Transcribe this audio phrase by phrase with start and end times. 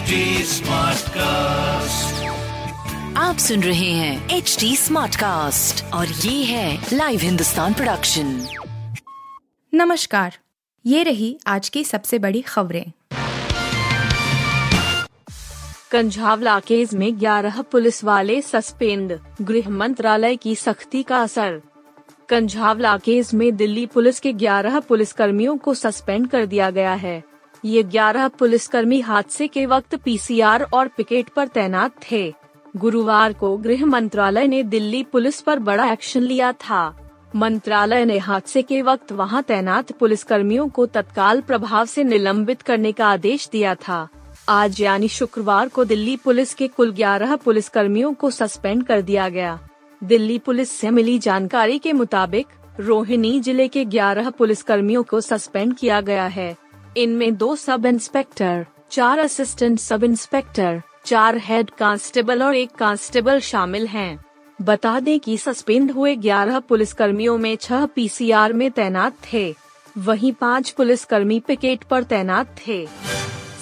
[0.00, 0.06] HD
[0.36, 2.12] Smartcast.
[3.16, 8.46] आप सुन रहे हैं एच डी स्मार्ट कास्ट और ये है लाइव हिंदुस्तान प्रोडक्शन
[9.74, 10.38] नमस्कार
[10.86, 12.92] ये रही आज की सबसे बड़ी खबरें।
[15.90, 21.60] कंझावला केस में 11 पुलिस वाले सस्पेंड गृह मंत्रालय की सख्ती का असर।
[22.28, 27.29] कंझावला केस में दिल्ली पुलिस के 11 पुलिसकर्मियों को सस्पेंड कर दिया गया है।
[27.64, 32.32] ये 11 पुलिसकर्मी हादसे के वक्त पीसीआर और पिकेट पर तैनात थे।
[32.76, 36.96] गुरुवार को गृह मंत्रालय ने दिल्ली पुलिस पर बड़ा एक्शन लिया था।
[37.36, 43.08] मंत्रालय ने हादसे के वक्त वहाँ तैनात पुलिसकर्मियों को तत्काल प्रभाव से निलंबित करने का
[43.08, 44.08] आदेश दिया था।
[44.48, 49.58] आज यानी शुक्रवार को दिल्ली पुलिस के कुल 11 पुलिसकर्मियों को सस्पेंड कर दिया गया।
[50.02, 52.46] दिल्ली पुलिस से मिली जानकारी के मुताबिक,
[52.80, 56.56] रोहिणी ज़िले के 11 पुलिसकर्मियों को सस्पेंड किया गया है।
[56.96, 63.86] इनमें दो सब इंस्पेक्टर, चार असिस्टेंट सब इंस्पेक्टर, चार हेड कांस्टेबल और एक कांस्टेबल शामिल
[63.86, 64.24] हैं।
[64.62, 69.54] बता दें कि सस्पेंड हुए 11 पुलिसकर्मियों में छह पीसीआर में तैनात थे।
[69.98, 72.88] वहीं पाँच पुलिसकर्मी पिकेट पर तैनात थे।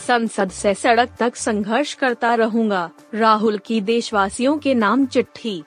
[0.07, 5.65] संसद से सड़क तक संघर्ष करता रहूँगा। राहुल की देशवासियों के नाम चिट्ठी।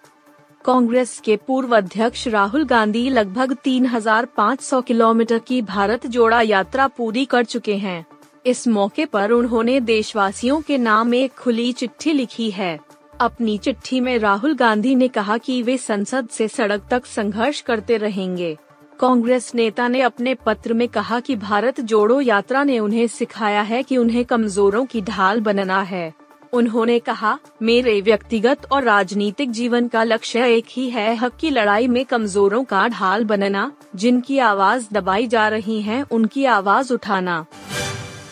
[0.66, 7.44] कांग्रेस के पूर्व अध्यक्ष राहुल गांधी लगभग 3,500 किलोमीटर की भारत जोड़ा यात्रा पूरी कर
[7.44, 8.06] चुके हैं।
[8.46, 12.80] इस मौके पर उन्होंने देशवासियों के नाम एक खुली चिट्ठी लिखी है।
[13.20, 17.98] अपनी चिट्ठी में राहुल गांधी ने कहा कि वे संसद से सड़क तक संघर्ष करते
[17.98, 18.58] रहेंगे।
[19.00, 23.84] कांग्रेस नेता ने अपने पत्र में कहा कि भारत जोड़ो यात्रा ने उन्हें सिखाया है
[23.84, 26.21] कि उन्हें कमजोरों की ढाल बनना है।
[26.54, 31.88] उन्होंने कहा, मेरे व्यक्तिगत और राजनीतिक जीवन का लक्ष्य एक ही है, हक की लड़ाई
[31.88, 37.46] में कमजोरों का ढाल बनना, जिनकी आवाज़ दबाई जा रही है, उनकी आवाज़ उठाना।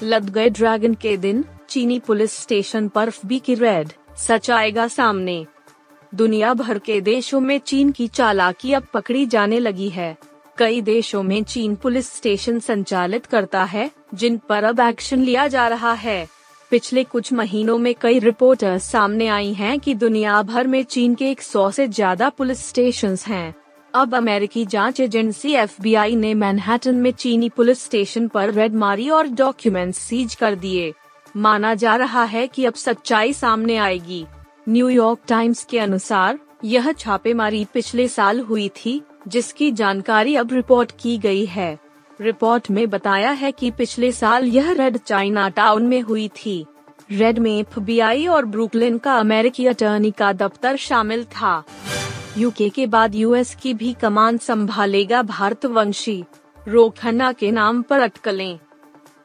[0.04, 5.46] लद गए ड्रैगन के दिन, चीनी पुलिस स्टेशन पर बी की रेड, सच आएगा सामने।
[6.16, 10.18] दुनिया भर के देशों में चीन की चालाकी अब पकड़ी जाने लगी है।
[10.58, 15.68] कई देशों में चीन पुलिस स्टेशन संचालित करता है, जिन पर अब एक्शन लिया जा
[15.68, 16.39] रहा है।
[16.72, 21.34] पिछले कुछ महीनों में कई रिपोर्टर्स सामने आई हैं कि दुनिया भर में चीन के
[21.36, 23.56] 100 से ज़्यादा पुलिस स्टेशन हैं।
[23.94, 29.28] अब अमेरिकी जाँच एजेंसी एफबीआई ने मैनहट्टन में चीनी पुलिस स्टेशन पर रेड मारी और
[29.28, 30.94] डॉक्यूमेंट्स सीज कर दिए।
[31.38, 34.26] माना जा रहा है कि अब सच्चाई सामने आएगी।
[34.70, 41.18] न्यूयॉर्क टाइम्स के अनुसार, यह छापेमारी पिछले साल हुई थी, जिसकी जानकारी अब रिपोर्ट की
[41.18, 41.80] गई है।
[42.22, 46.66] रिपोर्ट में बताया है कि पिछले साल यह रेड चाइना टाउन में हुई थी।
[47.12, 51.64] रेड में एफबीआई और ब्रुकलिन का अमेरिकी अटर्नी का दफ्तर शामिल था।
[52.38, 56.24] यूके के बाद यूएस की भी कमान संभालेगा भारतवंशी।
[56.68, 58.60] रोखन्ना के नाम पर अटकलें।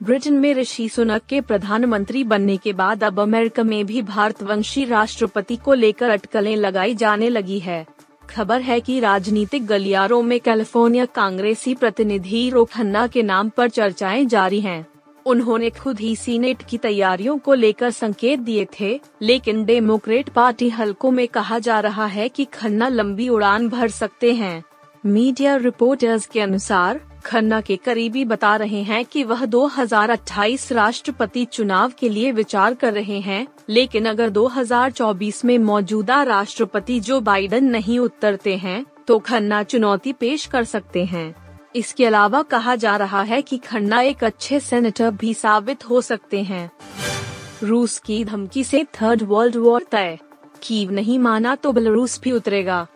[0.03, 5.57] ब्रिटेन में ऋषि सुनक के प्रधानमंत्री बनने के बाद अब अमेरिका में भी भारतवंशी राष्ट्रपति
[5.57, 7.87] को लेकर अटकलें लगाई जाने लगी है।
[8.31, 14.61] खबर है कि राजनीतिक गलियारों में कैलिफ़ोर्निया कांग्रेसी प्रतिनिधि रोखन्ना के नाम पर चर्चाएँ जारी
[14.61, 14.85] हैं।
[15.27, 21.11] उन्होंने खुद ही सीनेट की तैयारियों को लेकर संकेत दिए थे, लेकिन डेमोक्रेट पार्टी हलकों
[21.11, 24.63] में कहा जा रहा है कि खन्ना लंबी उड़ान भर सकते हैं
[25.07, 31.93] मीडिया रिपोर्टर्स के अनुसार खन्ना के करीबी बता रहे हैं कि वह 2028 राष्ट्रपति चुनाव
[31.99, 37.99] के लिए विचार कर रहे हैं, लेकिन अगर 2024 में मौजूदा राष्ट्रपति जो बाइडन नहीं
[37.99, 41.35] उतरते हैं तो खन्ना चुनौती पेश कर सकते हैं।
[41.77, 46.43] इसके अलावा कहा जा रहा है कि खन्ना एक अच्छे सेनेटर भी साबित हो सकते
[46.43, 46.71] हैं।
[47.63, 50.19] रूस की धमकी से थर्ड वर्ल्ड वॉर तय।
[50.63, 52.87] कीव नहीं माना तो बेलारूस भी उतरेगा।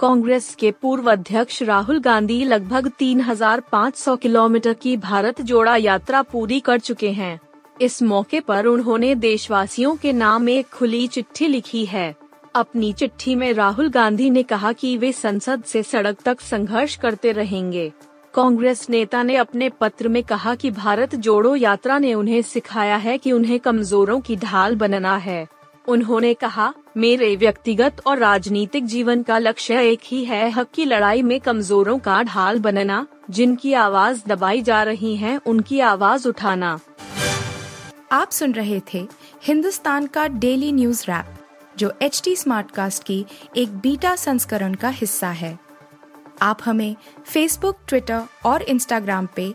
[0.00, 6.78] कांग्रेस के पूर्व अध्यक्ष राहुल गांधी लगभग 3,500 किलोमीटर की भारत जोड़ा यात्रा पूरी कर
[6.78, 7.40] चुके हैं।
[7.80, 12.16] इस मौके पर उन्होंने देशवासियों के नाम एक खुली चिट्ठी लिखी है।
[12.54, 17.32] अपनी चिट्ठी में राहुल गांधी ने कहा कि वे संसद से सड़क तक संघर्ष करते
[17.32, 17.92] रहेंगे।
[18.34, 23.18] कांग्रेस नेता ने अपने पत्र में कहा कि भारत जोड़ो यात्रा ने उन्हें सिखाया है
[23.18, 25.46] कि उन्हें कमजोरों की ढाल बनना है।
[25.88, 31.22] उन्होंने कहा मेरे व्यक्तिगत और राजनीतिक जीवन का लक्ष्य एक ही है, हक की लड़ाई
[31.22, 36.78] में कमजोरों का ढाल बनना, जिनकी आवाज़ दबाई जा रही है, उनकी आवाज़ उठाना।
[38.12, 39.08] आप सुन रहे थे
[39.42, 41.34] हिंदुस्तान का डेली न्यूज़ रैप,
[41.78, 43.26] जो एच टी स्मार्ट कास्ट की
[43.56, 45.58] एक बीटा संस्करण का हिस्सा है।
[46.42, 46.96] आप हमें
[47.26, 49.54] फेसबुक ट्विटर और इंस्टाग्राम पे